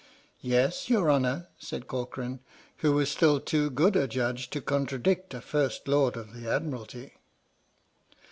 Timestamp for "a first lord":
5.35-6.17